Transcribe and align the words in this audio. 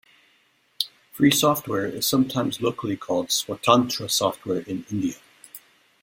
Free 1.11 1.29
software 1.29 1.85
is 1.85 2.07
sometimes 2.07 2.59
locally 2.59 2.97
called 2.97 3.27
swatantra 3.27 4.09
software 4.09 4.61
in 4.61 4.83
India. 4.89 5.13